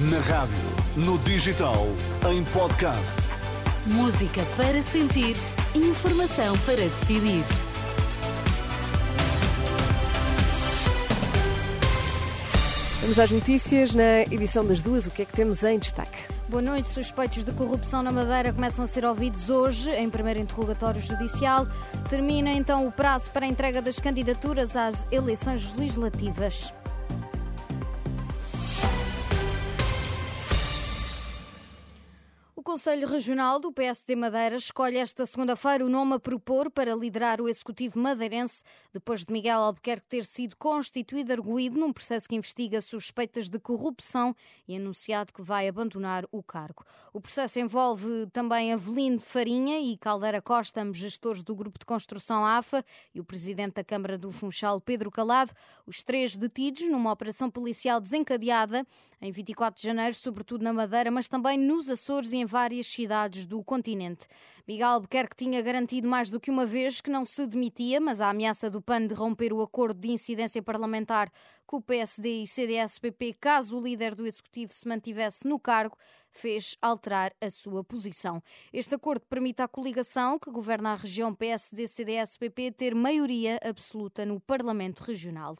[0.00, 0.54] Na rádio,
[0.94, 1.88] no digital,
[2.30, 3.16] em podcast.
[3.84, 5.34] Música para sentir,
[5.74, 7.42] informação para decidir.
[13.00, 15.06] Vamos às notícias na edição das duas.
[15.06, 16.16] O que é que temos em destaque?
[16.48, 16.88] Boa noite.
[16.88, 21.66] Suspeitos de corrupção na Madeira começam a ser ouvidos hoje em primeiro interrogatório judicial.
[22.08, 26.72] Termina então o prazo para a entrega das candidaturas às eleições legislativas.
[32.68, 37.48] Conselho Regional do PSD Madeira escolhe esta segunda-feira o nome a propor para liderar o
[37.48, 43.48] Executivo madeirense, depois de Miguel Albuquerque ter sido constituído arguído num processo que investiga suspeitas
[43.48, 44.36] de corrupção
[44.68, 46.84] e anunciado que vai abandonar o cargo.
[47.10, 52.44] O processo envolve também Avelino Farinha e Caldeira Costa, ambos gestores do Grupo de Construção
[52.44, 55.52] AFA, e o Presidente da Câmara do Funchal, Pedro Calado,
[55.86, 58.86] os três detidos numa operação policial desencadeada
[59.20, 63.46] em 24 de janeiro, sobretudo na Madeira, mas também nos Açores e em várias cidades
[63.46, 64.26] do continente.
[64.66, 68.30] Miguel Albuquerque tinha garantido mais do que uma vez que não se demitia, mas a
[68.30, 71.30] ameaça do PAN de romper o acordo de incidência parlamentar
[71.66, 75.96] com o PSD e CDS-PP, caso o líder do Executivo se mantivesse no cargo,
[76.30, 78.42] fez alterar a sua posição.
[78.72, 85.00] Este acordo permite à coligação que governa a região PSD-CDS-PP ter maioria absoluta no Parlamento
[85.00, 85.56] Regional.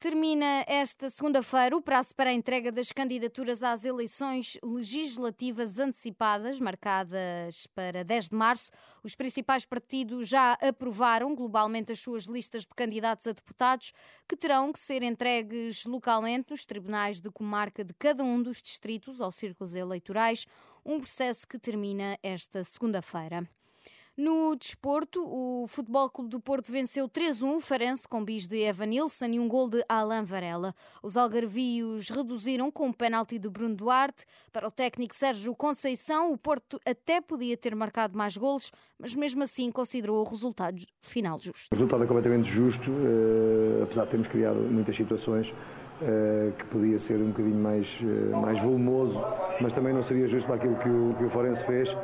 [0.00, 7.66] Termina esta segunda-feira o prazo para a entrega das candidaturas às eleições legislativas antecipadas, marcadas
[7.74, 8.70] para 10 de março.
[9.02, 13.92] Os principais partidos já aprovaram globalmente as suas listas de candidatos a deputados,
[14.28, 19.18] que terão que ser entregues localmente nos tribunais de comarca de cada um dos distritos
[19.18, 20.46] ou círculos eleitorais,
[20.86, 23.48] um processo que termina esta segunda-feira.
[24.18, 28.86] No desporto, o Futebol Clube do Porto venceu 3-1 o Farense com bis de Evan
[28.86, 30.74] Nilsson e um gol de Alain Varela.
[31.00, 34.26] Os algarvios reduziram com um penalti de Bruno Duarte.
[34.52, 39.44] Para o técnico Sérgio Conceição, o Porto até podia ter marcado mais golos, mas mesmo
[39.44, 41.68] assim considerou o resultado final justo.
[41.70, 45.54] O resultado é completamente justo, uh, apesar de termos criado muitas situações.
[46.00, 49.20] Uh, que podia ser um bocadinho mais, uh, mais volumoso,
[49.60, 51.96] mas também não seria justo para aquilo que o, que o Forense fez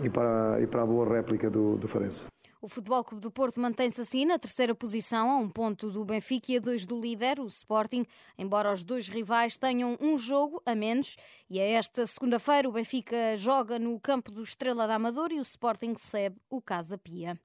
[0.00, 2.26] e para, e para a boa réplica do, do Farense.
[2.64, 6.50] O Futebol Clube do Porto mantém-se assim na terceira posição, a um ponto do Benfica
[6.50, 8.06] e a dois do líder, o Sporting,
[8.38, 11.14] embora os dois rivais tenham um jogo a menos.
[11.50, 15.42] E a esta segunda-feira o Benfica joga no campo do Estrela da Amador e o
[15.42, 17.38] Sporting recebe o Casa Pia.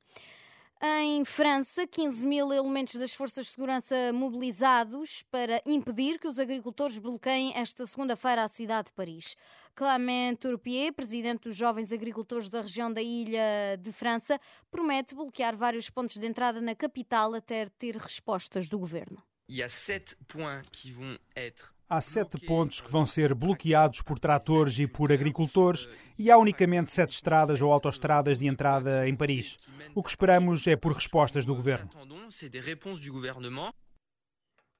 [0.81, 6.97] Em França, 15 mil elementos das forças de segurança mobilizados para impedir que os agricultores
[6.97, 9.35] bloqueiem esta segunda-feira a cidade de Paris.
[9.75, 14.39] Clément Turpier, presidente dos jovens agricultores da região da Ilha de França,
[14.71, 19.21] promete bloquear vários pontos de entrada na capital até ter respostas do governo.
[19.49, 24.77] A sept points qui vont être Há sete pontos que vão ser bloqueados por tratores
[24.77, 25.89] e por agricultores
[26.19, 29.57] e há unicamente sete estradas ou autoestradas de entrada em Paris.
[29.95, 31.89] O que esperamos é por respostas do governo.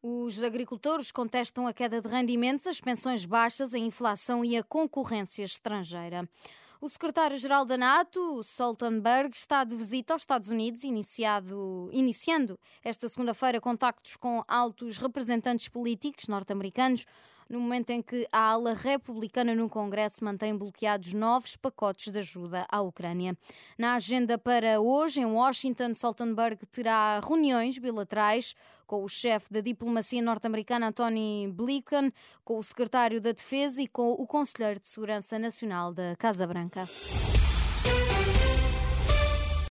[0.03, 5.44] Os agricultores contestam a queda de rendimentos, as pensões baixas, a inflação e a concorrência
[5.44, 6.30] estrangeira.
[6.81, 13.59] O secretário-geral da NATO, Stoltenberg, está de visita aos Estados Unidos, iniciado, iniciando esta segunda-feira
[13.59, 17.06] contactos com altos representantes políticos norte-americanos
[17.49, 22.65] no momento em que a ala republicana no Congresso mantém bloqueados novos pacotes de ajuda
[22.69, 23.35] à Ucrânia.
[23.77, 28.55] Na agenda para hoje, em Washington, Stoltenberg terá reuniões bilaterais
[28.85, 32.11] com o chefe da diplomacia norte-americana, Antony Blinken,
[32.43, 36.87] com o secretário da Defesa e com o conselheiro de Segurança Nacional da Casa Branca.